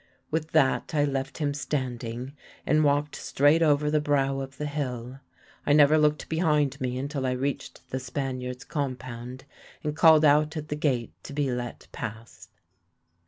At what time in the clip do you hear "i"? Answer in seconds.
0.95-1.03, 5.63-5.73, 7.23-7.33